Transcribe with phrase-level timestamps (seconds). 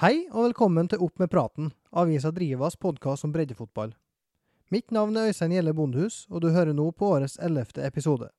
[0.00, 3.90] Hei og velkommen til Opp med praten, avisa Drivas podkast om breddefotball.
[4.72, 8.30] Mitt navn er Øystein Gjelle Bondehus, og du hører nå på årets ellevte episode.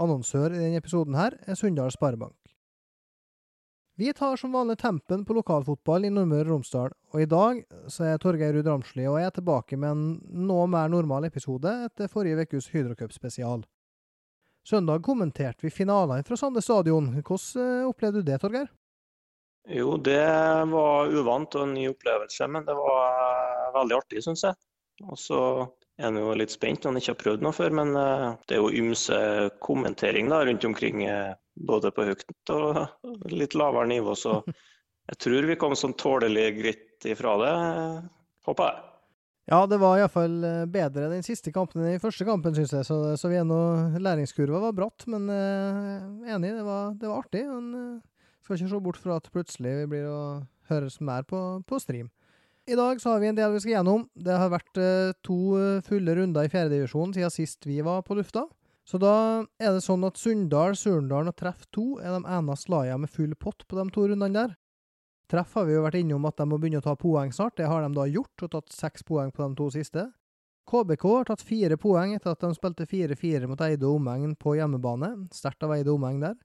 [0.00, 2.54] Annonsør i denne episoden her er Sunndal Sparebank.
[4.00, 7.60] Vi tar som vanlig tempen på lokalfotball i Nordmøre og Romsdal, og i dag
[7.92, 11.82] så er Torgeir Ruud Ramsli og jeg er tilbake med en noe mer normal episode
[11.84, 13.68] etter forrige ukes Hydrocup spesial.
[14.64, 17.12] Søndag kommenterte vi finalene fra Sande stadion.
[17.20, 18.72] Hvordan eh, opplevde du det, Torgeir?
[19.68, 20.24] Jo, det
[20.70, 24.56] var uvant og en ny opplevelse, men det var veldig artig, syns jeg.
[25.06, 25.40] Og så
[26.00, 28.56] er en jo litt spent når en ikke har prøvd noe før, men eh, det
[28.56, 29.20] er jo ymse
[29.64, 34.16] kommentering da, rundt omkring, eh, både på høyt og litt lavere nivå.
[34.16, 34.40] Så
[35.12, 37.56] jeg tror vi kom sånn tålelig greit ifra det,
[38.48, 38.86] håper jeg.
[39.50, 40.34] Ja, det var iallfall
[40.70, 42.86] bedre den siste kampen enn den første kampen, syns jeg.
[42.86, 43.58] Så, så vi er nå
[43.98, 47.42] Læringskurva var bratt, men eh, enig, det var, det var artig.
[47.48, 48.09] Men uh,
[48.50, 50.22] skal ikke se bort fra at plutselig vi blir å
[50.70, 52.08] høres mer på, på stream.
[52.70, 54.06] I dag så har vi en del vi skal gjennom.
[54.14, 58.44] Det har vært uh, to fulle runder i fjerdedivisjon siden sist vi var på lufta.
[58.86, 59.14] Så da
[59.62, 63.36] er det sånn at Sunndal, Surndalen og Treff 2 er de eneste lagene med full
[63.38, 64.56] pott på de to rundene der.
[65.30, 67.54] Treff har vi jo vært innom at de må begynne å ta poeng snart.
[67.60, 70.08] Det har de da gjort, og tatt seks poeng på de to siste.
[70.70, 74.56] KBK har tatt fire poeng etter at de spilte 4-4 mot Eide og omegn på
[74.58, 75.12] hjemmebane.
[75.34, 76.36] Sterkt av Eide og omegn der.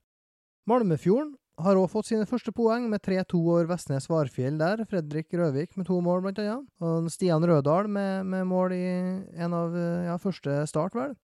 [0.70, 4.82] Malmefjorden har òg fått sine første poeng med 3-2 over Vestnes Varfjell der.
[4.88, 6.66] Fredrik Røvik med to mål, blant annet.
[6.84, 11.14] Og Stian Rødahl med, med mål i en av ja, første start, vel.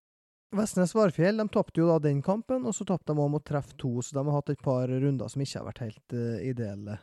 [0.56, 3.72] Vestnes Varfjell de tapte jo da den kampen, og så tapte de òg mot Treff
[3.80, 6.98] 2, så de har hatt et par runder som ikke har vært helt uh, ideelle.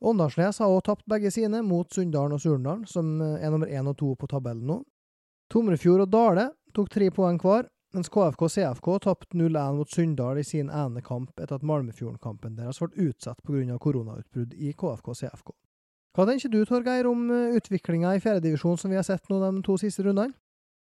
[0.00, 3.96] Åndalsnes har òg tapt begge sine, mot Sunndalen og Surndalen, som er nummer én og
[4.00, 4.82] to på tabellen nå.
[5.52, 10.44] Tomrefjord og Dale tok tre poeng hver, mens KFK CFK tapte 0-1 mot Sunndal i
[10.44, 13.78] sin ene kamp etter at Malmefjorden-kampen deres ble utsatt pga.
[13.80, 15.54] koronautbrudd i KFK CFK.
[16.16, 19.76] Hva tenker du, Torgeir, om utviklinga i fjerdedivisjon som vi har sett nå de to
[19.80, 20.36] siste rundene?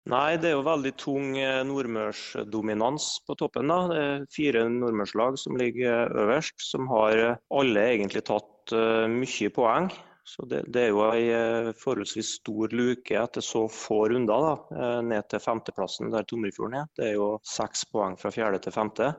[0.06, 1.32] Nei, det er jo veldig tung
[1.66, 3.72] nordmørsdominans på toppen.
[3.72, 3.78] da.
[3.90, 8.74] Det er fire nordmørslag som ligger øverst, som har alle egentlig tatt
[9.10, 9.90] mye poeng.
[10.26, 15.28] Så det, det, er jo en forholdsvis stor luke etter så få runder, da, ned
[15.30, 16.90] til femteplassen der Tomrefjorden er.
[16.98, 19.12] Det er jo seks poeng fra fjerde til femte.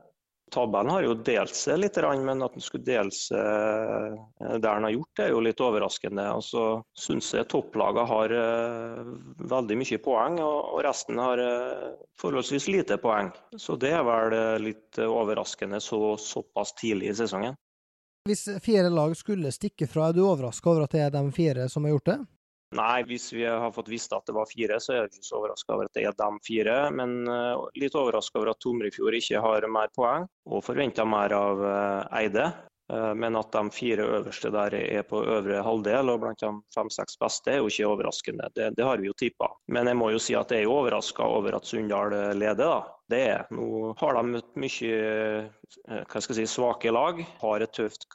[0.51, 4.94] Tabellen har jo delt seg litt, men at den skulle dele seg der den har
[4.94, 6.28] gjort, det er jo litt overraskende.
[6.40, 6.63] Og så
[6.95, 8.35] syns jeg topplagene har
[9.51, 11.44] veldig mye poeng, og resten har
[12.22, 13.34] forholdsvis lite poeng.
[13.59, 17.59] Så det er vel litt overraskende så såpass tidlig i sesongen.
[18.27, 21.69] Hvis fire lag skulle stikke fra, er du overraska over at det er de fire
[21.71, 22.17] som har gjort det?
[22.75, 25.38] Nei, hvis vi har fått visst at det var fire, så er jeg ikke så
[25.39, 26.75] overraska over at det er de fire.
[26.91, 27.21] Men
[27.79, 31.63] litt overraska over at Tomrefjord ikke har mer poeng, og forventa mer av
[32.19, 32.49] Eide.
[32.87, 37.51] Men at de fire øverste der er på øvre halvdel og blant de fem-seks beste,
[37.51, 38.47] er jo ikke overraskende.
[38.55, 39.49] Det, det har vi jo tippa.
[39.75, 42.77] Men jeg må jo si at jeg er overraska over at Sunndal leder, da.
[43.11, 43.43] Det er.
[43.55, 45.01] Nå har de møtt mye
[45.87, 47.19] hva skal jeg si, svake lag.
[47.41, 48.07] Har et tøft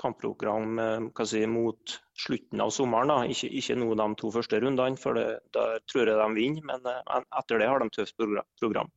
[0.00, 0.80] kampprogram
[1.24, 3.12] si, mot slutten av sommeren.
[3.12, 3.18] Da.
[3.30, 5.26] Ikke, ikke nå de to første rundene, for det,
[5.56, 6.68] der tror jeg de vinner.
[6.72, 6.92] Men
[7.40, 8.20] etter det har de tøft
[8.60, 8.92] program.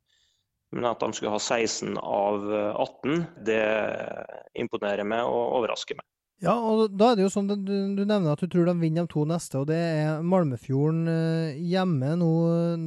[0.76, 2.48] Men at de skulle ha 16 av
[2.84, 3.64] 18, det
[4.60, 6.08] imponerer meg og overrasker meg.
[6.44, 7.56] Ja, og da er det jo sånn du,
[7.98, 11.08] du nevner at du tror de vinner de to neste, og det er Malmefjorden
[11.58, 12.34] hjemme nå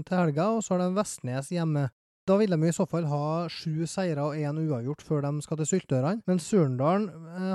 [0.07, 1.89] til helga, og så har de Vestnes hjemme.
[2.29, 5.59] Da vil de i så fall ha sju seire og én uavgjort før de skal
[5.59, 6.23] til Syltørene.
[6.31, 7.09] Men Surndalen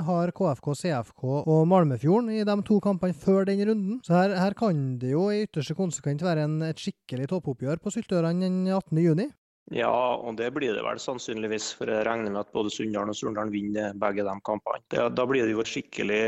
[0.04, 4.02] har KFK, CFK og Malmefjorden i de to kampene før den runden.
[4.04, 7.94] Så her, her kan det jo i ytterste konsekvent være en, et skikkelig toppoppgjør på
[7.94, 9.32] Syltørene den 18.
[9.74, 11.72] Ja, og det blir det vel sannsynligvis.
[11.78, 14.84] For jeg regner med at både Sunndal og Surndal vinner begge de kampene.
[14.92, 16.20] Det, da blir det jo et skikkelig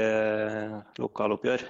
[0.99, 1.69] lokaloppgjør.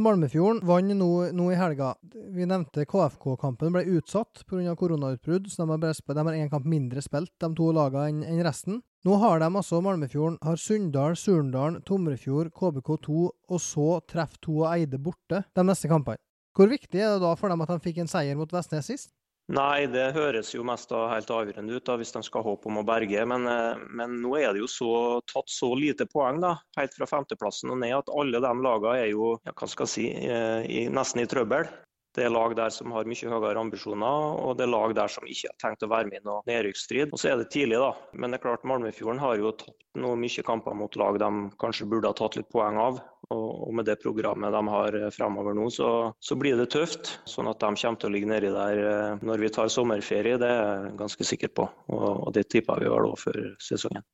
[0.00, 1.90] Malmefjorden vant nå, nå, i helga.
[2.32, 4.72] Vi nevnte KFK-kampen ble utsatt pga.
[4.78, 8.80] koronautbrudd, så de har, én kamp mindre spilt, de to lagene, enn resten.
[9.04, 14.68] Nå har de altså Malmefjorden, har Sunndal, Surndalen, Tomrefjord, KBK2 og så Treff 2 og
[14.72, 16.20] Eide borte de neste kampene.
[16.56, 19.12] Hvor viktig er det da for dem at de fikk en seier mot Vestnes sist?
[19.50, 22.78] Nei, det høres jo mest da helt avgjørende ut da, hvis de skal håpe om
[22.78, 23.24] å berge.
[23.26, 24.90] Men, eh, men nå er det jo så,
[25.32, 29.10] tatt så lite poeng da, helt fra femteplassen og ned at alle de lagene er
[29.10, 31.66] jo ja, hva skal jeg si, eh, i, nesten i trøbbel.
[32.14, 35.26] Det er lag der som har mye høyere ambisjoner, og det er lag der som
[35.26, 37.12] ikke har tenkt å være med i noe nedrykksstrid.
[37.14, 37.92] Og så er det tidlig, da.
[38.14, 41.30] Men det er klart Malmefjorden har jo tatt noe mye kamper mot lag de
[41.62, 42.98] kanskje burde ha tatt litt poeng av.
[43.30, 45.88] Og med det programmet de har eh, fremover nå, så,
[46.18, 47.12] så, blir det tøft.
[47.30, 50.50] Sånn at de kommer til å ligge nedi der eh, når vi tar sommerferie, det
[50.50, 51.68] er jeg ganske sikker på.
[51.94, 54.06] Og, og det tipper vi vel òg før sesongen.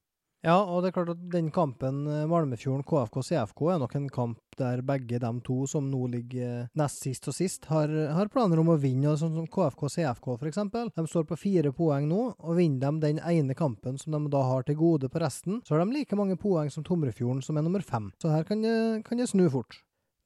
[0.46, 4.38] Ja, og det er klart at den kampen eh, Malmefjorden KFK-CFK er nok en kamp
[4.60, 8.62] der begge de to som nå ligger eh, nest sist og sist, har, har planer
[8.62, 9.16] om å vinne.
[9.18, 10.60] Sånn som KFK-CFK f.eks.
[10.70, 14.44] De står på fire poeng nå, og vinner de den ene kampen som de da
[14.46, 17.66] har til gode på resten, så har de like mange poeng som Tomrefjorden, som er
[17.66, 18.12] nummer fem.
[18.22, 19.80] Så her kan det, snu fort.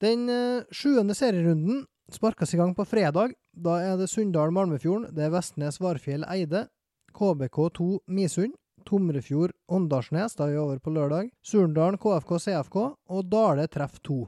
[0.05, 3.33] Den uh, sjuende serierunden sparkes i gang på fredag.
[3.57, 6.67] Da er det Sunndal-Malmefjorden, det er Vestnes-Varfjell-Eide,
[7.17, 11.31] KBK2 Misund, Tomrefjord Åndalsnes, da er vi over på lørdag.
[11.47, 14.21] Surndalen KFK CFK og Dale treff 2.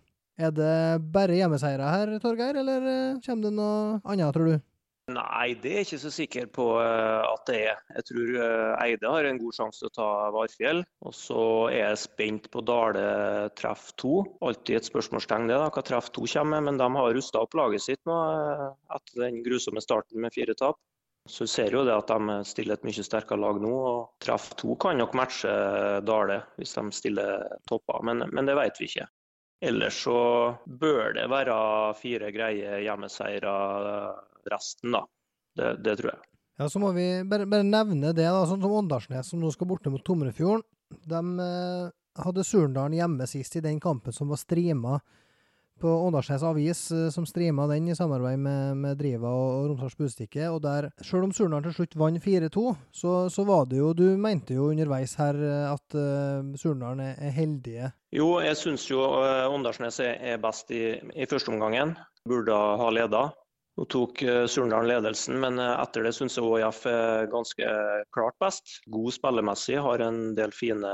[0.43, 0.75] Er det
[1.13, 4.61] bare hjemmeseire her, Torgeir, eller eh, kommer det noe annet, tror du?
[5.11, 7.81] Nei, det er jeg ikke så sikker på eh, at det er.
[7.99, 10.85] Jeg tror eh, Eide har en god sjanse til å ta Varfjell.
[11.03, 13.05] Og så er jeg spent på Dale
[13.59, 14.13] treff 2.
[14.47, 16.71] Alltid et spørsmålstegn det, da, hva treff 2 kommer med.
[16.71, 18.17] Men de har rusta opp laget sitt nå
[18.95, 20.79] etter den grusomme starten med fire tap.
[21.29, 23.71] Så ser jo det at de stiller et mye sterkere lag nå.
[23.71, 25.53] og Treff 2 kan nok matche
[26.03, 29.07] Dale hvis de stiller topper, men, men, det vet vi ikke.
[29.63, 30.17] Ellers så
[30.67, 31.55] bør det være
[31.95, 33.55] fire greie hjemmeseiere
[34.51, 35.05] resten, da.
[35.55, 36.29] Det, det, tror jeg.
[36.59, 39.69] Ja, Så må vi bare, bare nevne det, da, sånn som Åndalsnes, som nå skal
[39.71, 40.67] borte mot Tomrefjorden.
[41.09, 41.93] De eh,
[42.25, 44.99] hadde Surndalen hjemme sist i den kampen som var streama
[45.81, 50.47] på Åndalsnes Avis, eh, som streama den i samarbeid med, med Driva og, Romsdals Budstikke.
[50.51, 52.65] Og der, sjøl om Surnadal til slutt vant 4-2,
[52.95, 57.35] så, så, var det jo Du mente jo underveis her eh, at uh, Surnadal er,
[57.35, 57.93] heldige.
[58.13, 60.85] Jo, jeg syns jo uh, Åndalsnes er, er best i,
[61.17, 61.97] i første omgangen.
[62.29, 63.31] Burde ha leda.
[63.77, 67.69] Nå tok eh, Surndalen ledelsen, men eh, etter det syns jeg ÅIF er ganske
[68.13, 68.75] klart best.
[68.93, 70.91] God spillemessig, har en del fine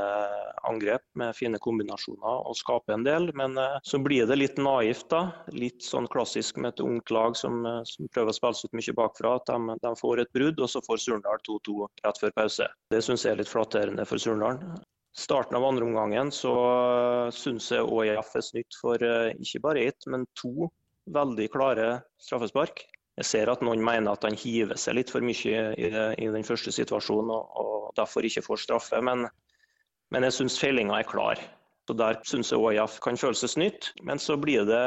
[0.69, 3.33] angrep med fine kombinasjoner og skaper en del.
[3.39, 5.25] Men eh, så blir det litt naivt, da.
[5.59, 8.99] Litt sånn klassisk med et ungt lag som, som prøver å spille seg ut mye
[9.03, 9.35] bakfra.
[9.41, 12.71] At de, de får et brudd, og så får Surndal 2-2 rett før pause.
[12.95, 14.79] Det syns jeg er litt flatterende for Surndalen
[15.19, 16.53] starten av andre omgangen så
[17.35, 20.69] syns jeg ÅIF er snytt for ikke bare ett, men to
[21.15, 21.89] veldig klare
[22.23, 22.85] straffespark.
[23.19, 26.29] Jeg ser at noen mener at han hiver seg litt for mye i, det, i
[26.31, 29.25] den første situasjonen og, og, derfor ikke får straffe, men,
[30.15, 31.41] men jeg syns feilinga er klar.
[31.89, 33.87] Så Der syns jeg ÅIF kan føle seg snytt.
[34.05, 34.81] Men så blir det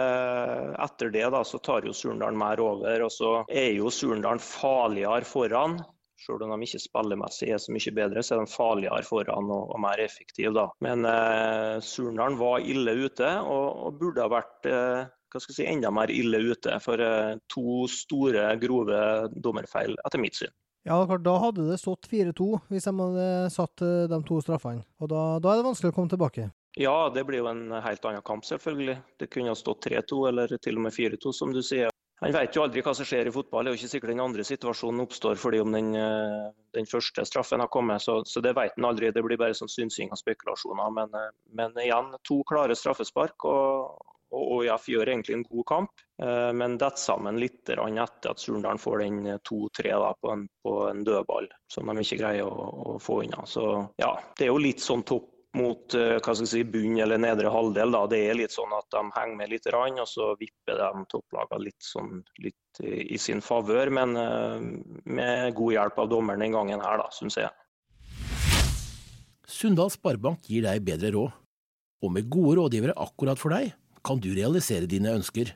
[0.85, 3.07] etter det, da, så tar jo Surndalen mer over.
[3.07, 5.79] Og så er jo Surndalen farligere foran.
[6.21, 9.73] Selv om de ikke spillemessig er så mye bedre, så er de farligere foran og,
[9.73, 10.53] og mer effektive.
[10.53, 10.67] da.
[10.85, 15.59] Men eh, Surndalen var ille ute og, og burde ha vært eh, hva skal jeg
[15.61, 20.53] si, enda mer ille ute for eh, to store, grove dommerfeil, etter mitt syn.
[20.83, 24.83] Ja, Da hadde det stått 4-2 hvis de hadde satt eh, de to straffene.
[24.99, 26.49] Og da, da, er det vanskelig å komme tilbake.
[26.79, 28.97] Ja, det blir jo en helt annen kamp, selvfølgelig.
[29.19, 31.91] Det kunne ha stått 3-2 eller til og med 4-2, som du sier.
[32.21, 33.65] Han vet jo aldri hva som skjer i fotball.
[33.65, 37.25] Det er jo ikke sikkert den andre situasjonen oppstår fordi om den, eh, den første
[37.25, 38.01] straffen har kommet.
[38.01, 39.09] Så, så det vet han aldri.
[39.13, 40.93] Det blir bare sånn synsing og spekulasjoner.
[40.97, 41.17] Men,
[41.57, 43.45] men igjen, to klare straffespark.
[43.45, 48.39] og og ÅIF gjør egentlig en god kamp, eh, men detter sammen litt etter at
[48.39, 53.21] Surndalen får den 2-3 på, på, en dødball som de ikke greier å, å, få
[53.25, 53.43] unna.
[53.45, 53.65] Så
[54.01, 57.19] ja, det er jo litt sånn topp mot eh, hva skal jeg si, bunn eller
[57.19, 57.91] nedre halvdel.
[57.91, 58.05] Da.
[58.11, 61.65] Det er litt sånn at de henger med litt, rann, og så vipper de topplagene
[61.65, 63.91] litt, sånn, litt i sin favør.
[63.99, 64.69] Men eh,
[65.11, 67.51] med god hjelp av dommeren den gangen her, da, syns jeg.
[69.51, 71.37] Sunndal Sparebank gir deg bedre råd.
[72.01, 75.53] Og med gode rådgivere akkurat for deg, kan du realisere dine ønsker.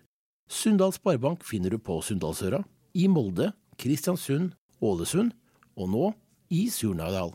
[0.50, 2.62] Sunndal Sparebank finner du på Sunndalsøra,
[2.94, 5.34] i Molde, Kristiansund, Ålesund
[5.76, 6.12] og nå
[6.54, 7.34] i Surnadal.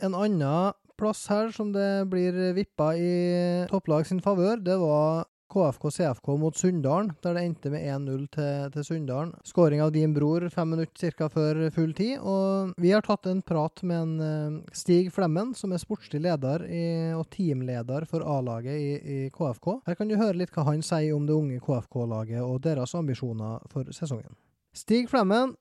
[0.00, 3.10] En annen plass her som det blir vippa i
[3.70, 8.86] topplag sin favør, det var KFK-CFK mot Sunndalen, der det endte med 1-0 til, til
[8.86, 9.32] Sunndalen.
[9.46, 11.28] Skåring av din bror fem minutter ca.
[11.32, 12.18] før full tid.
[12.22, 16.66] Og vi har tatt en prat med en uh, Stig Flemmen, som er sportslig leder
[16.70, 16.84] i,
[17.16, 19.80] og teamleder for A-laget i, i, KFK.
[19.88, 23.58] Her kan du høre litt hva han sier om det unge KFK-laget og deres ambisjoner
[23.72, 24.32] for sesongen.
[24.76, 25.56] Stig Flemmen,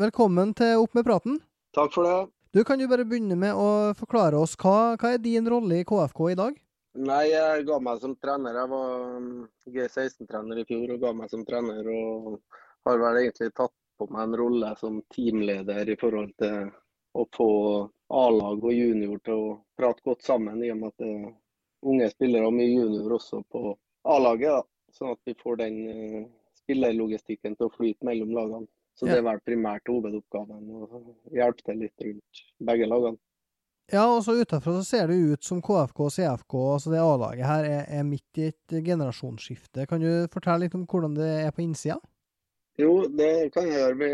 [0.00, 1.38] velkommen til Opp med praten.
[1.76, 2.18] Takk for det.
[2.56, 5.84] Du Kan du bare begynne med å forklare oss hva, hva er din rolle i
[5.86, 6.56] KFK i dag?
[6.98, 8.56] Nei, jeg ga meg som trener.
[8.58, 9.26] Jeg var um,
[9.70, 11.86] G16-trener i fjor og ga meg som trener.
[11.94, 12.38] Og
[12.88, 16.72] har vel egentlig tatt på meg en rolle som teamleder i forhold til
[17.18, 17.50] å få
[18.18, 21.30] A-lag og junior til å prate godt sammen, i og med at det er
[21.92, 23.62] unge spillere og mye junior også på
[24.16, 24.66] A-laget.
[24.96, 26.26] Sånn at vi får den uh,
[26.64, 28.70] spillerlogistikken til å flyte mellom lagene.
[28.98, 33.20] Så det er vel primært hovedoppgaven å hjelpe til litt rundt begge lagene.
[33.88, 37.48] Ja, og så utenfra så ser det ut som KFK og CFK, altså det A-laget
[37.48, 39.86] her, er, er, midt i et generasjonsskifte.
[39.88, 41.96] Kan du fortelle litt om hvordan det er på innsida?
[42.78, 43.96] Jo, det kan jeg gjøre.
[44.02, 44.10] Vi,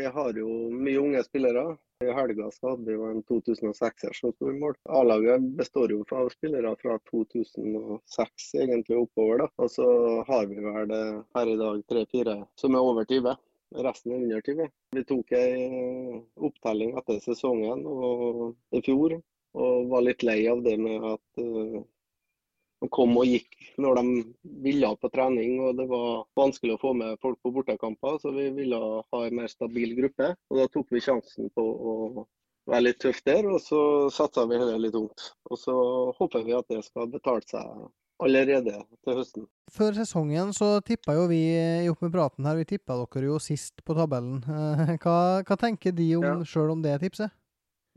[0.00, 1.64] vi har jo mye unge spillere.
[2.02, 4.74] I helga så hadde vi jo en 2006-er som sto i mål.
[4.98, 9.44] A-laget består jo av spillere fra 2006 egentlig oppover.
[9.44, 9.50] da.
[9.62, 9.86] Og så
[10.26, 10.98] har vi vel
[11.38, 13.38] her i dag tre-fire som er over 20
[13.84, 14.70] resten er under 20.
[14.96, 17.84] Vi tok en opptelling etter sesongen
[18.74, 19.18] i fjor
[19.54, 21.82] og var litt lei av det med at uh,
[22.82, 24.22] de kom og gikk når de
[24.64, 25.56] ville på trening.
[25.64, 29.36] og Det var vanskelig å få med folk på bortekamper, så vi ville ha en
[29.40, 30.34] mer stabil gruppe.
[30.50, 31.94] og Da tok vi sjansen på å
[32.68, 33.80] være litt tøff der, og så
[34.12, 35.30] satsa vi heller litt tungt.
[35.50, 35.76] Og Så
[36.18, 37.86] håper vi at det skal betale seg
[38.22, 39.46] allerede til høsten.
[39.74, 43.38] Før sesongen så tippa jo vi i Opp med praten her, vi tippa dere jo
[43.42, 44.42] sist på tabellen.
[45.02, 45.16] Hva,
[45.46, 46.36] hva tenker de om, ja.
[46.48, 47.32] sjøl om det tipset?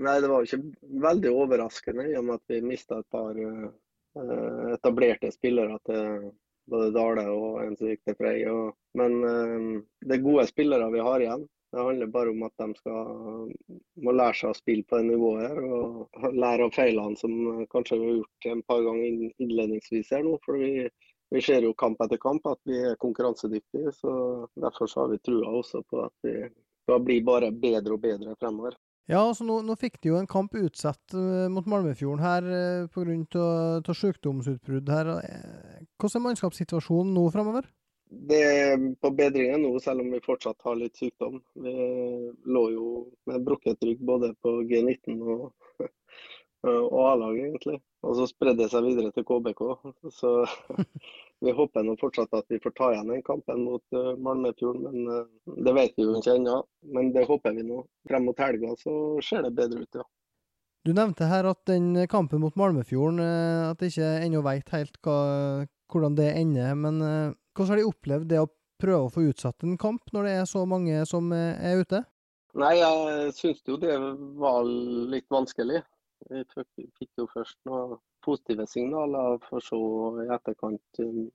[0.03, 3.37] Nei, det var jo ikke veldig overraskende i og med at vi mista et par
[3.37, 6.27] uh, etablerte spillere til
[6.69, 8.35] både Dale og en som gikk til Frei.
[8.51, 11.47] Og, men uh, det er gode spillere vi har igjen.
[11.71, 13.49] Det handler bare om at de skal,
[14.05, 17.99] må lære seg å spille på det nivået her, og lære av feilene som kanskje
[17.99, 20.37] vi har gjort en par ganger innledningsvis her nå.
[20.45, 20.87] for vi,
[21.35, 23.91] vi ser jo kamp etter kamp at vi er konkurransedyktige.
[23.99, 24.13] så
[24.55, 26.37] Derfor så har vi trua også på at vi
[26.87, 28.77] skal bli bare bedre og bedre fremover.
[29.07, 32.87] Ja, altså nå, nå fikk de jo en kamp utsatt uh, mot Malmefjorden her uh,
[32.91, 33.93] pga.
[33.95, 35.11] sykdomsutbrudd her.
[35.23, 37.69] Eh, hvordan er mannskapssituasjonen nå fremover?
[38.09, 41.41] Det er på bedringen nå, selv om vi fortsatt har litt sykdom.
[41.59, 41.73] Vi
[42.47, 42.87] lå jo
[43.27, 45.49] med brukket rygg både på G19 og,
[46.71, 47.79] og A-laget, egentlig.
[48.07, 49.63] Og så spredde det seg videre til KBK.
[50.15, 50.31] Så
[51.43, 54.85] vi håper nå fortsatt at vi får ta igjen den kampen mot uh, Malmefjorden.
[54.87, 56.61] Men uh, det vet vi jo ikke ennå.
[56.95, 57.81] Men det håper vi nå.
[58.07, 58.93] Frem mot helga så
[59.25, 60.07] ser det bedre ut, ja.
[60.87, 64.95] Du nevnte her at den kampen mot Malmefjorden, uh, at jeg ikke ennå veit helt
[65.03, 65.17] hva,
[65.91, 66.71] hvordan det ender.
[66.79, 67.03] Men
[67.57, 70.49] hvordan har de opplevd det å prøve å få utsatt en kamp, når det er
[70.49, 72.03] så mange som er ute?
[72.57, 73.95] Nei, jeg syns jo det
[74.37, 74.65] var
[75.11, 75.81] litt vanskelig.
[76.29, 76.43] Vi
[76.97, 79.81] fikk jo først noen positive signaler, for så
[80.23, 81.27] i etterkant Eh,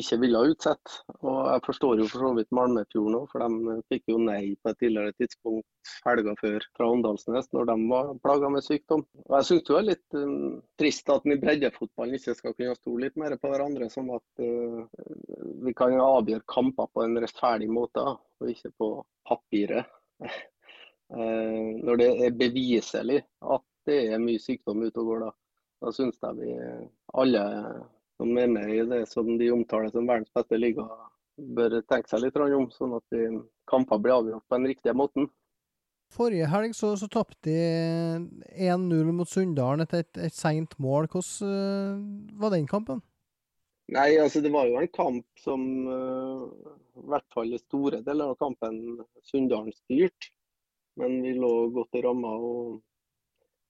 [0.00, 1.00] ikke ville utsette.
[1.24, 4.72] Og jeg forstår jo for så vidt Malmefjord nå, for de fikk jo nei på
[4.72, 9.04] et tidligere tidspunkt helga før fra Åndalsnes når de var plaga med sykdom.
[9.26, 12.76] Og Jeg syns det er litt um, trist at vi i breddefotballen ikke skal kunne
[12.78, 14.84] stole litt mer på hverandre, sånn at uh,
[15.64, 18.92] vi kan avgjøre kamper på en rettferdig måte, og ikke på
[19.28, 19.88] papiret.
[20.20, 25.32] uh, når det er beviselig at det er mye sykdom ute og går, da,
[25.80, 26.52] da syns jeg vi
[27.18, 27.44] alle
[28.20, 30.84] som er med i det som de omtaler som verdens beste liga,
[31.56, 33.20] bør tenke seg litt om, sånn at
[33.70, 35.30] kamper blir avgjort på den riktige måten.
[36.10, 41.06] Forrige helg så, så tapte de 1-0 mot Sunndalen etter et, et seint mål.
[41.12, 43.00] Hvordan uh, var den kampen?
[43.94, 46.44] Nei, altså Det var jo en kamp som uh,
[46.98, 48.98] i hvert fall store deler av kampen
[49.30, 50.34] Sunndalen styrte.
[50.98, 52.80] Men vi lå godt i ramma og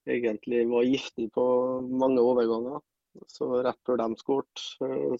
[0.08, 1.44] egentlig var giftig på
[1.84, 2.80] mange overganger.
[3.30, 4.62] Så rett før de skåret,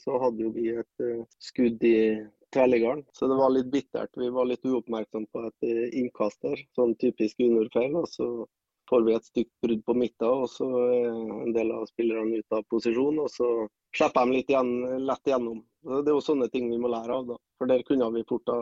[0.03, 1.97] så hadde vi et eh, skudd i
[2.55, 3.03] tverrliggeren.
[3.13, 4.11] Så det var litt bittert.
[4.19, 6.63] Vi var litt uoppmerksomme på et eh, innkast der.
[6.79, 7.97] Sånn typisk underfeil.
[7.99, 8.29] Og så
[8.91, 12.59] får vi et stygt brudd på midten, og så er en del av spillerne ute
[12.59, 13.21] av posisjon.
[13.25, 13.51] Og så
[13.97, 14.73] slipper de litt igjen,
[15.07, 15.61] lett igjennom.
[15.85, 17.29] Så det er jo sånne ting vi må lære av.
[17.35, 17.39] da.
[17.59, 18.61] For der kunne vi fort ha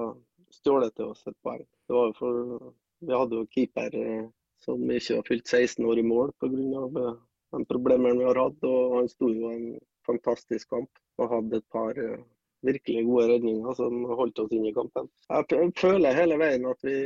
[0.55, 1.65] stjålet til oss et poeng.
[1.89, 2.69] Det var jo for,
[3.05, 4.29] vi hadde jo keeper eh,
[4.65, 7.11] som ikke har fylt 16 år i mål pga
[7.55, 8.65] de problemene vi har hatt.
[8.67, 9.71] og Han sto jo en
[10.09, 12.21] fantastisk kamp og hadde et par uh,
[12.67, 15.09] virkelig gode redninger som holdt oss inn i kampen.
[15.31, 16.97] Jeg føler hele veien at vi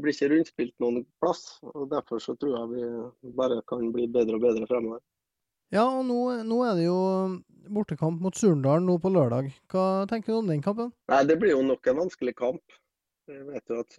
[0.00, 1.58] blir ikke rundspilt noen plass.
[1.74, 5.02] og Derfor så tror jeg vi bare kan bli bedre og bedre fremover.
[5.74, 6.98] Ja, og nå, nå er det jo
[7.74, 9.50] bortekamp mot Surndalen nå på lørdag.
[9.72, 10.92] Hva tenker du om den kampen?
[11.10, 12.80] Nei, Det blir jo nok en vanskelig kamp.
[13.30, 13.96] Jeg vet jo at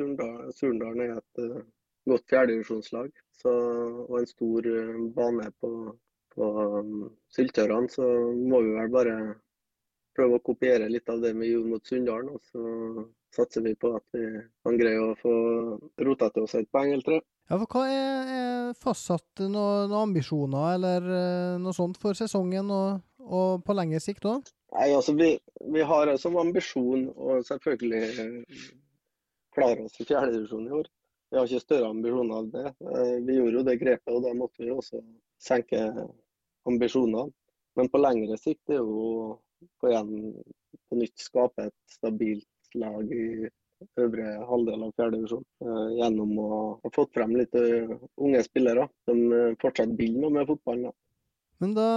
[0.55, 1.63] Surndalen er et uh,
[2.09, 3.11] godt fjerdedivisjonslag
[3.45, 5.71] og en stor eh, bane på,
[6.35, 9.15] på um, Syltørene, så må vi vel bare
[10.15, 12.31] prøve å kopiere litt av det vi gjorde mot Sunndalen.
[12.37, 14.23] Og så satser vi på at vi
[14.63, 15.33] kan greie å få
[16.07, 17.19] rota til oss et poeng eller tre.
[17.49, 22.71] Ja, for Hva er, er fastsatt noen noe ambisjoner eller uh, noe sånt for sesongen
[22.73, 24.47] og, og på lengre sikt òg?
[24.75, 25.35] Altså vi,
[25.71, 28.33] vi, har som ambisjon å selvfølgelig
[29.55, 30.89] klare oss i fjerdedivisjon i år.
[31.35, 32.69] Vi har ikke større ambisjoner av det.
[32.95, 35.01] Eh, vi gjorde jo det grepet, og da måtte vi også
[35.43, 35.81] senke
[36.63, 37.25] ambisjonene.
[37.75, 39.33] Men på lengre sikt er jo
[39.83, 40.13] på igjen
[40.87, 43.49] på nytt skape et stabilt lag i
[43.99, 45.43] øvre halvdel av fjerde divisjon.
[45.97, 50.47] gjennom å ha fått frem litt eh, unge spillere som eh, fortsatt vil noe med
[50.47, 50.95] fotballen.
[51.59, 51.89] Men da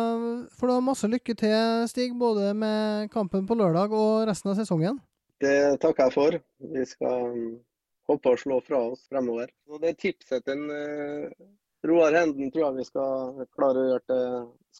[0.58, 4.58] får du ha masse lykke til, Stig, både med kampen på lørdag og resten av
[4.58, 4.98] sesongen.
[5.38, 6.42] Det takker jeg for.
[6.74, 7.58] Vi skal
[8.08, 9.50] håpe å slå fra oss fremover.
[9.68, 10.64] Og det tipset til
[11.86, 14.24] Roar Henden tror jeg vi skal klare å gjøre til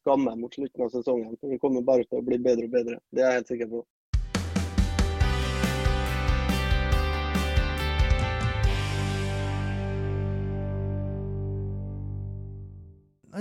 [0.01, 1.37] skamme mot slutten av sesongen.
[1.43, 2.99] Vi kommer bare til å bli bedre og bedre.
[3.15, 3.85] Det er jeg helt sikker på.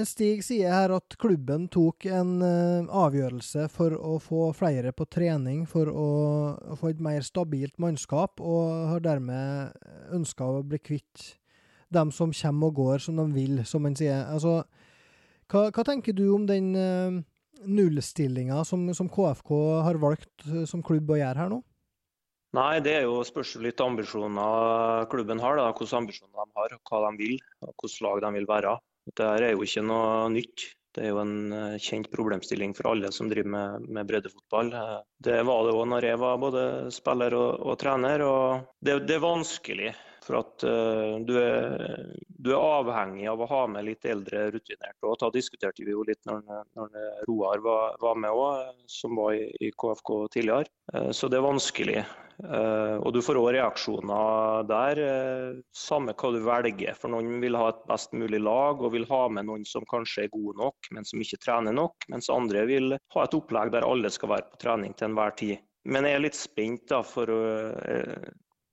[0.05, 5.63] Stig sier her at klubben tok en uh, avgjørelse for å få flere på trening,
[5.69, 6.09] for å,
[6.77, 9.73] få et mer stabilt mannskap, og har dermed
[10.13, 11.37] ønska å bli kvitt
[11.93, 14.25] dem som kommer og går som de vil, som man sier.
[14.27, 14.59] Altså,
[15.47, 17.17] hva, hva tenker du om den uh,
[17.63, 19.53] nullstillinga som, som, KFK
[19.87, 21.61] har valgt uh, som klubb å gjøre her nå?
[22.57, 25.57] Nei, det er jo spørs litt ambisjoner klubben har.
[25.59, 28.77] da, Hvilke ambisjoner de har, hva de vil, og hvilket lag de vil være.
[29.07, 30.65] Dette er jo ikke noe nytt.
[30.97, 34.71] Det er jo en eh, kjent problemstilling for alle som driver med, med breddefotball.
[35.23, 38.23] Det var det òg når jeg var både spiller og, og trener.
[38.25, 39.93] og det, det, er vanskelig
[40.25, 41.85] for at uh, du, er,
[42.27, 45.05] du, er, avhengig av å ha med litt eldre rutinerte.
[45.05, 46.41] Og da diskuterte vi jo litt når,
[46.75, 46.97] når
[47.29, 50.67] Roar var, var med òg, som var i, i, KFK tidligere.
[50.91, 52.01] Uh, så det er vanskelig.
[52.37, 55.01] Uh, og du får òg reaksjoner der,
[55.73, 56.97] samme hva du velger.
[56.99, 60.27] For noen vil ha et best mulig lag og vil ha med noen som kanskje
[60.27, 62.09] er gode nok, men som ikke trener nok.
[62.13, 65.63] Mens andre vil ha et opplegg der alle skal være på trening til enhver tid.
[65.87, 67.31] Men jeg er litt spent da, for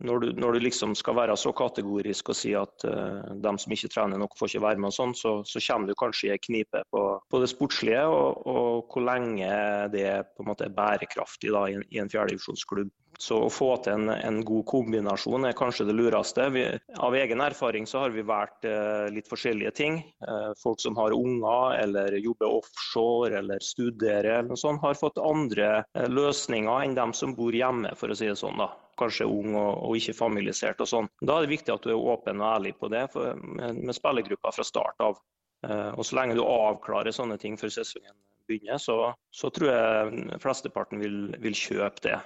[0.02, 3.74] når du, når du, liksom skal være så kategorisk og si at uh, de som
[3.76, 6.32] ikke trener nok, får ikke være med, og sånn, så, så, kommer du kanskje i
[6.34, 9.48] ei knipe på, på, det sportslige, og, og, hvor lenge
[9.94, 12.92] det på en måte er bærekraftig da, i, i en fjerdedivisjonsklubb.
[13.18, 16.48] Så å få til en, en, god kombinasjon er kanskje det lureste.
[16.54, 16.64] Vi,
[16.98, 20.00] av egen erfaring så har vi valgt eh, litt forskjellige ting.
[20.26, 25.20] Eh, folk som har unger eller jobber offshore eller studerer, eller noe sånt, har fått
[25.22, 28.58] andre løsninger enn dem som bor hjemme, for å si det sånn.
[28.60, 31.08] da kanskje ung og, og ikke familisert og sånn.
[31.18, 33.96] Da er det viktig at du er åpen og ærlig på det for, med, med
[33.96, 35.18] spillergruppa fra start av.
[35.66, 38.14] Eh, og Så lenge du avklarer sånne ting før sesongen
[38.48, 42.18] begynner, så, så tror jeg flesteparten vil, vil kjøpe det.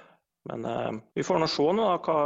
[0.49, 2.17] Men eh, vi får nå se nå hva,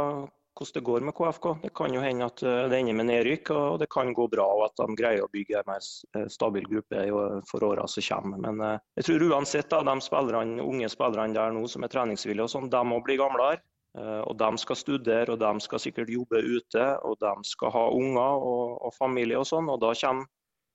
[0.54, 1.48] hvordan det går med KFK.
[1.64, 4.46] Det kan jo hende at eh, det ender med nedrykk, og det kan gå bra
[4.54, 7.04] og at de greier å bygge en mer eh, stabil gruppe
[7.50, 8.42] for åra som kommer.
[8.46, 12.54] Men jeg tror uansett da, de spillerne, unge spillerne der nå som er treningsvillige, og
[12.54, 13.62] sånn, de må bli gamlere.
[13.98, 17.84] Eh, og De skal studere og de skal sikkert jobbe ute, og de skal ha
[17.94, 19.70] unger og, og familie og sånn.
[19.70, 20.26] og Da kommer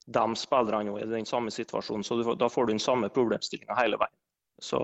[0.10, 4.00] de spillerne i den samme situasjonen, så du, da får du den samme problemstillinga hele
[4.02, 4.16] veien.
[4.64, 4.80] Så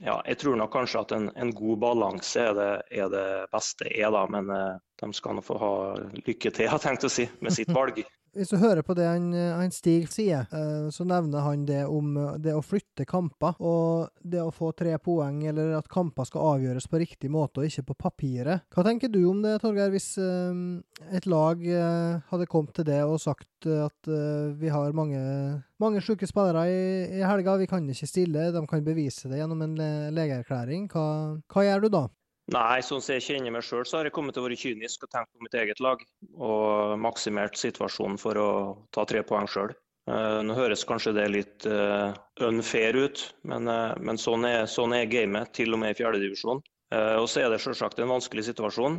[0.00, 2.70] ja, jeg tror nok kanskje at en, en god balanse er det,
[3.02, 5.72] er det beste er, da, men eh, de skal nå få ha
[6.16, 8.00] lykke til, jeg tenkt å si, med sitt valg.
[8.32, 12.14] Hvis du hører på det han, han Stig sier, eh, så nevner han det om
[12.16, 13.58] eh, det å flytte kamper.
[13.60, 17.68] Og det å få tre poeng, eller at kamper skal avgjøres på riktig måte og
[17.68, 18.64] ikke på papiret.
[18.72, 20.62] Hva tenker du om det, Torgeir, hvis eh,
[21.12, 21.60] et lag
[22.30, 24.08] hadde kommet til det og sagt at
[24.58, 25.20] vi har mange,
[25.82, 26.80] mange syke spillere i,
[27.18, 29.76] i, helga, vi kan ikke stille, de kan bevise det gjennom en
[30.14, 30.88] legeerklæring.
[30.92, 31.06] Hva,
[31.52, 32.04] hva gjør du da?
[32.52, 35.06] Nei, sånn som jeg kjenner meg sjøl, så har jeg kommet til å være kynisk
[35.06, 36.02] og tenkt på mitt eget lag.
[36.36, 38.50] Og maksimert situasjonen for å
[38.92, 39.72] ta tre poeng sjøl.
[40.10, 42.10] Uh, nå høres kanskje det litt uh,
[42.42, 46.62] unfair ut, men, uh, men sånn, er, sånn, er, gamet, til og med i fjerdedivisjon.
[46.92, 48.98] Og så er det selvsagt en vanskelig situasjon.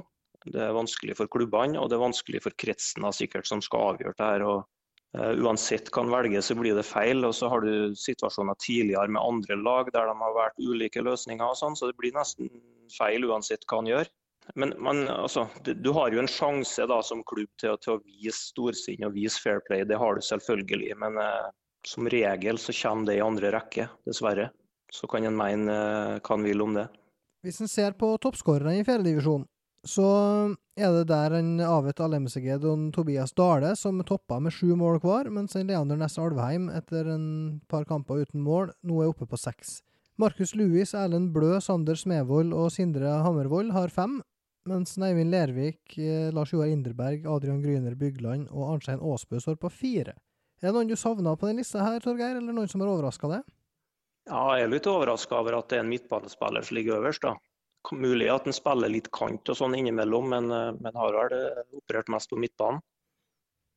[0.50, 3.92] Det er vanskelig for klubbene, og det er vanskelig for kretsen da, sikkert som skal
[3.92, 4.46] avgjøre det her.
[4.50, 7.22] og uansett hva en velger, så blir det feil.
[7.28, 11.46] Og så har du situasjoner tidligere med andre lag der de har vært ulike løsninger
[11.46, 12.50] og sånn, så det blir nesten
[12.98, 14.12] feil uansett hva han gjør.
[14.60, 18.50] Men men altså, du har jo en sjanse da, som klubb til, til, å vise
[18.52, 20.98] storsinn og vise fair play, det har du selvfølgelig.
[21.00, 21.54] Men eh,
[21.88, 24.50] som regel så kommer det i andre rekke, dessverre.
[24.94, 26.90] Så kan en mene eh, hva en vil om det.
[27.44, 29.48] Hvis en ser på toppskårerne i fjerdedivisjon,
[29.84, 30.08] så
[30.80, 35.28] er det der en Avet Alemseged og Tobias Dale som toppa med sju mål hver,
[35.28, 37.26] mens Leander Næss Alvheim etter en
[37.68, 39.82] par kamper uten mål nå er oppe på seks.
[40.22, 44.20] Markus Louis, Erlend Blø, Sander Smevold og Sindre Hammervold har fem,
[44.70, 49.72] mens Neivind Lervik, eh, Lars Joar Inderberg, Adrian Gryner Bygland og Arnstein Aasbø står på
[49.74, 50.14] fire.
[50.62, 53.32] Er det noen du savna på den lista her, Torgeir, eller noen som har overraska
[53.32, 53.48] deg?
[54.30, 57.26] Ja, jeg er litt overraska over at det er en midtbanespiller som ligger øverst.
[57.26, 57.34] da.
[57.92, 60.48] Mulig at han spiller litt kant og sånn innimellom, men,
[60.78, 61.34] men har vel
[61.74, 62.86] operert mest på midtbanen.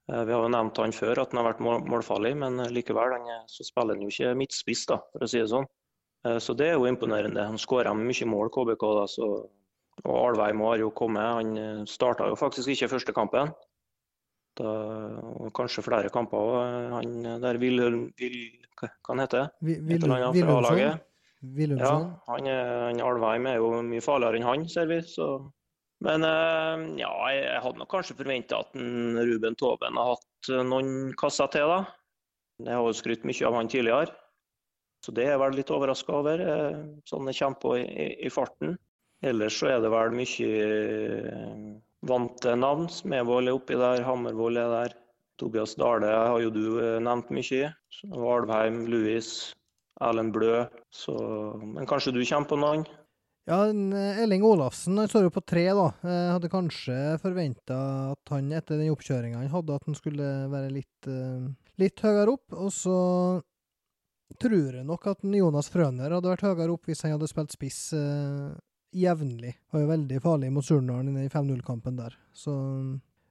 [0.06, 3.66] Vi har jo nevnt han før, at han har vært målfarlig, men likevel han, så
[3.66, 5.66] spiller han jo ikke midtspiss, da, for å si det sånn.
[6.42, 7.44] Så det er jo imponerende.
[7.46, 8.82] Han skårer mye mål, KBK.
[8.96, 9.26] da, så
[10.04, 11.24] og Alveim har jo kommet.
[11.38, 13.52] Han eh, starta jo faktisk ikke første kampen.
[14.56, 14.70] Da,
[15.36, 16.94] og kanskje flere kamper òg.
[16.96, 18.38] Han der Wilhelm vil
[18.76, 19.52] Hva heter han?
[21.56, 21.84] Willumsson?
[21.84, 25.00] Ja, han, han Alveim er jo mye farligere enn han, ser vi.
[25.04, 25.28] Så.
[26.04, 31.52] Men eh, ja, jeg hadde nok kanskje forventa at Ruben Toven har hatt noen kasser
[31.52, 31.84] til, da.
[32.64, 34.12] Jeg har jo skrytt mye av han tidligere.
[35.04, 36.42] Så det er jeg vel litt overraska over.
[36.42, 36.78] Eh,
[37.08, 38.76] sånn det kommer på i, i farten.
[39.24, 41.66] Ellers så er det vel mye eh,
[42.06, 42.88] vante navn.
[42.92, 44.96] Smevold er oppi der, Hammervoll er der.
[45.40, 47.72] Tobias Dale har jo du eh, nevnt mye.
[48.10, 49.32] Alvheim, Louis,
[50.04, 50.64] Erlend Blø.
[50.92, 51.16] Så,
[51.62, 52.86] men kanskje du kommer på noen?
[53.46, 55.90] Ja, Elling Olafsen han står jo på tre, da.
[56.02, 57.76] Jeg hadde kanskje forventa
[58.16, 61.08] at han etter den oppkjøringa han hadde, at han skulle være litt,
[61.78, 62.56] litt høyere opp.
[62.58, 62.96] Og så
[64.42, 67.80] tror jeg nok at Jonas Frøner hadde vært høyere opp hvis han hadde spilt spiss
[68.96, 69.54] jevnlig.
[69.72, 72.16] Var jo veldig farlig mot Surnadal i 5-0-kampen der.
[72.32, 72.54] Så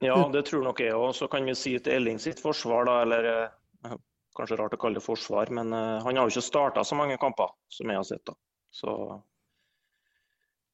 [0.04, 1.14] Ja, det tror nok jeg òg.
[1.16, 3.96] Så kan vi si til Elling sitt forsvar, da, eller eh,
[4.36, 7.16] Kanskje rart å kalle det forsvar, men uh, han har jo ikke starta så mange
[7.16, 8.26] kamper som jeg har sett.
[8.28, 8.34] da.
[8.68, 8.92] Så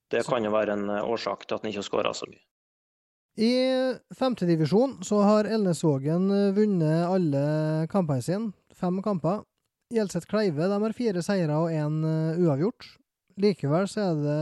[0.09, 2.41] det kan jo være en uh, årsak til at han ikke har skåra så mye.
[3.37, 3.51] I
[4.17, 6.25] femtedivisjon så har Elnesvågen
[6.57, 7.43] vunnet alle
[7.93, 8.49] kampene sine.
[8.73, 9.45] Fem kamper.
[9.91, 12.01] Gjelseth Kleive de har fire seire og én
[12.39, 12.85] uavgjort.
[13.41, 14.41] Likevel så er det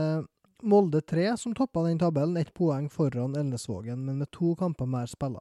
[0.62, 5.06] Molde 3 som toppa den tabellen, ett poeng foran Elnesvågen, men med to kamper mer
[5.08, 5.40] spilla.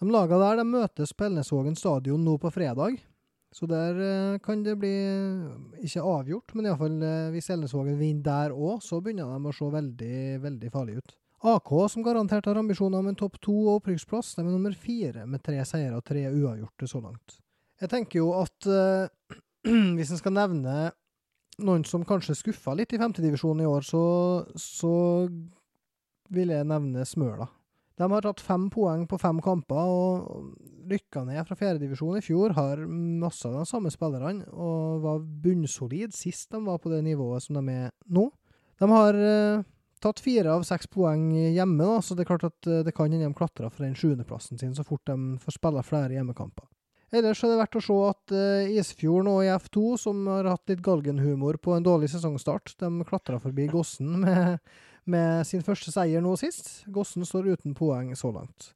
[0.00, 2.96] De laga der de møtes på Elnesvågen stadion nå på fredag,
[3.54, 4.94] så der eh, kan det bli
[5.86, 9.70] ikke avgjort, men iallfall eh, hvis Elnesvågen vinner der òg, så begynner de å se
[9.76, 11.14] veldig, veldig farlige ut.
[11.44, 15.26] AK, som garantert har ambisjoner om en topp to og opprykksplass, de er nummer fire
[15.28, 17.36] med tre seire og tre uavgjorte så langt.
[17.82, 18.66] Jeg tenker jo at
[19.96, 20.92] hvis en skal nevne
[21.64, 24.04] noen som kanskje skuffa litt i femtedivisjonen i år, så,
[24.58, 24.94] så
[26.34, 27.46] vil jeg nevne Smøla.
[27.94, 30.56] De har tatt fem poeng på fem kamper og
[30.90, 32.56] rykka ned fra fjerdedivisjon i fjor.
[32.56, 37.46] Har masse av de samme spillerne og var bunnsolid sist de var på det nivået
[37.46, 38.26] som de er nå.
[38.82, 39.62] De har uh,
[40.02, 43.06] tatt fire av seks poeng hjemme, da, så det er klart at uh, det kan
[43.06, 46.66] hende de klatrer fra den sjuendeplassen sin så fort de får spille flere hjemmekamper.
[47.14, 50.82] Ellers er det verdt å se at uh, Isfjorden og IF2, som har hatt litt
[50.82, 54.58] galgenhumor på en dårlig sesongstart, de klatra forbi Gossen med,
[55.06, 56.82] med, sin første seier nå sist.
[56.90, 58.72] Gossen står uten poeng så langt.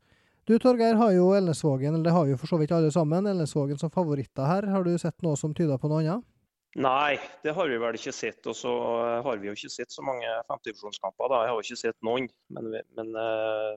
[0.48, 3.80] Du Torgeir har jo Elnesvågen, eller det har jo for så vidt alle sammen, Elnesvågen
[3.80, 4.68] som favoritter her.
[4.72, 6.24] Har du sett noe som tyder på noe annet?
[6.78, 8.40] Nei, det har vi vel ikke sett.
[8.46, 11.34] Og så eh, har vi jo ikke sett så mange femtedivisjonskamper.
[11.34, 12.30] Jeg har jo ikke sett noen.
[12.54, 13.74] Men, vi, men uh,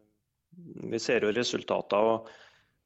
[0.91, 2.11] vi ser jo resultater.
[2.13, 2.29] og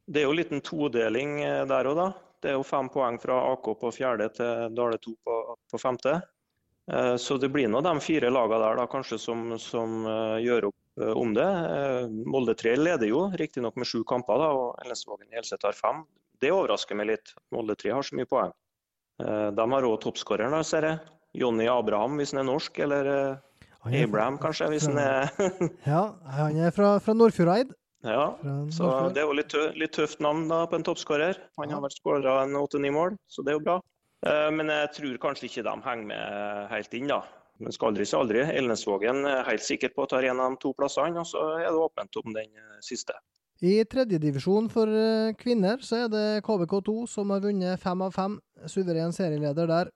[0.06, 2.06] det er jo en liten todeling eh, der òg, da.
[2.42, 5.36] Det er jo fem poeng fra AK på fjerde til Dale 2 på,
[5.72, 6.18] på femte.
[6.92, 10.68] Eh, så det blir nå de fire lagene der da, kanskje som, som uh, gjør
[10.70, 11.48] opp om det.
[12.24, 16.06] Molde 3 leder jo, riktignok med sju kamper, da, og Ellensvågen Hjelset har fem.
[16.40, 17.34] Det overrasker meg litt.
[17.52, 18.54] Molde 3 har så mye poeng.
[19.18, 21.02] De har òg toppskåreren, ser jeg.
[21.36, 23.10] Jonny Abraham, hvis han er norsk, eller
[23.84, 25.28] Abraham, kanskje, hvis han er
[25.92, 26.06] Ja,
[26.38, 27.76] han er fra, fra Nordfjordeid.
[28.04, 28.36] Ja,
[28.70, 31.38] så det er jo litt, litt tøft navn da på en toppskårer.
[31.60, 33.76] Han har vært skåra åtte-ni mål, så det er jo bra.
[34.26, 37.22] Eh, men jeg tror kanskje ikke de henger med helt inn, da.
[37.62, 38.42] Men skal aldri si aldri.
[38.44, 41.70] Elnesvågen er helt sikker på å ta en av de to plassene, og så er
[41.70, 43.16] det åpent om den eh, siste.
[43.64, 48.36] I tredjedivisjon for eh, kvinner så er det KBK2 som har vunnet fem av fem.
[48.68, 49.92] Suveren serieleder der.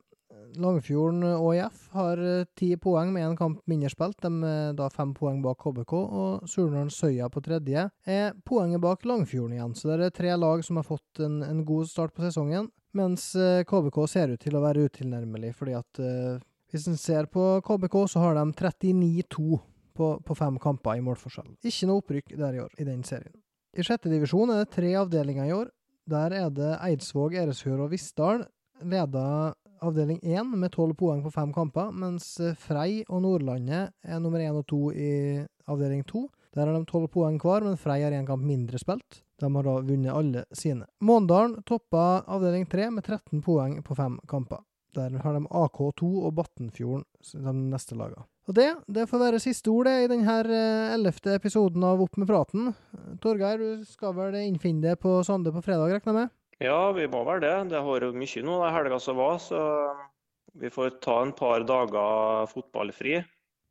[0.59, 4.19] Langfjorden ÅIF har eh, ti poeng med én kamp mindre spilt.
[4.25, 5.95] De er da fem poeng bak KBK.
[5.95, 9.75] Og Surnadal Søya på tredje er poenget bak Langfjorden igjen.
[9.79, 12.71] Så det er tre lag som har fått en, en god start på sesongen.
[12.97, 13.33] Mens
[13.71, 17.45] KBK eh, ser ut til å være utilnærmelig, fordi at uh, hvis en ser på
[17.67, 19.61] KBK, så har de 39-2
[19.95, 21.53] på, på, fem kamper i målforskjell.
[21.67, 23.37] Ikke noe opprykk der i år, i den serien.
[23.77, 25.71] I sjette divisjon er det tre avdelinger i år.
[26.11, 28.43] Der er det Eidsvåg, Eresfjord og Vissdal.
[28.81, 29.53] Leda
[29.85, 34.43] avdeling én med tolv poeng på fem kamper, mens eh, Frei og Nordlandet er nummer
[34.45, 35.41] én og to i
[35.71, 36.27] avdeling to.
[36.55, 39.23] Der har de tolv poeng hver, men Frei har én kamp mindre spilt.
[39.41, 40.89] De har da vunnet alle sine.
[41.01, 44.65] Måndalen toppa avdeling tre med 13 poeng på fem kamper.
[44.95, 48.27] Der har de AK2 og Battenfjorden de neste lagene.
[48.51, 52.27] Og det, det får være siste ord i denne eh, ellevte episoden av Opp med
[52.27, 52.73] praten.
[53.23, 56.33] Torgeir, du skal vel innfinne deg på Sande på fredag, regner jeg med?
[56.61, 57.55] Ja, vi må vel det.
[57.73, 59.61] Det har vært mye nå den helga som var, så
[60.61, 63.21] vi får ta en par dager fotballfri.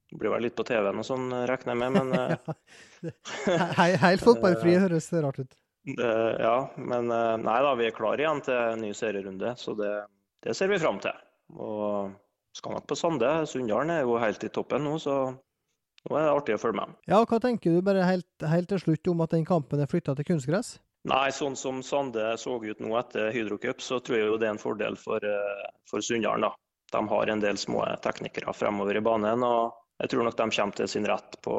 [0.10, 3.12] Det blir vel litt på TV-en og sånn, regner jeg med, men
[3.78, 5.60] Hei, Helt fotballfri høres det rart ut.
[5.90, 9.94] Ja, men nei da, vi er klare igjen til en ny serierunde, så det,
[10.46, 11.14] det ser vi fram til.
[11.62, 12.10] Og
[12.58, 13.30] skal nok på Sande.
[13.50, 17.00] Sunndalen er jo helt i toppen nå, så nå er det artig å følge med.
[17.12, 20.18] Ja, hva tenker du bare helt, helt til slutt om at den kampen er flytta
[20.18, 20.78] til kunstgress?
[21.08, 24.58] Nei, sånn som Sande så ut nå etter Hydro så tror jeg jo det er
[24.58, 25.24] en fordel for,
[25.88, 26.50] for Sunndalen.
[26.50, 26.56] da.
[26.92, 29.44] De har en del små teknikere fremover i banen.
[29.44, 31.54] og jeg tror nok de kommer til sin rett på,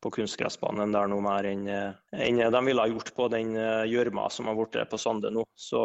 [0.00, 1.66] på kunstgressbanen der noe mer enn,
[2.16, 3.52] enn de ville ha gjort på den
[3.90, 5.44] gjørma som har blitt på Sande nå.
[5.52, 5.82] Så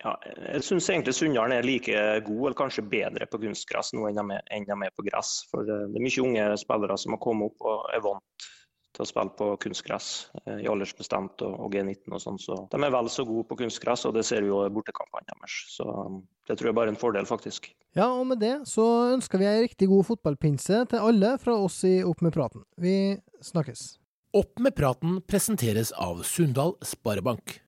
[0.00, 4.22] ja, jeg syns egentlig Sunndalen er like god, eller kanskje bedre på kunstgress nå enn
[4.22, 5.34] de, er, enn de er på gress.
[5.52, 8.51] For det er mye unge spillere som har kommet opp og er vant
[8.92, 10.08] til å spille på kunstgress
[10.46, 12.40] i aldersbestemt og, og G19 og sånn.
[12.42, 15.28] Så de er vel så gode på kunstgress, og det ser vi jo i bortekampene
[15.32, 15.56] deres.
[15.72, 15.86] Så
[16.48, 17.70] det tror jeg bare er en fordel, faktisk.
[17.96, 21.82] Ja, og med det så ønsker vi ei riktig god fotballpinse til alle fra oss
[21.88, 22.64] i Opp med praten.
[22.80, 23.96] Vi snakkes.
[24.36, 27.58] Opp med praten presenteres av Sundal Sparebank.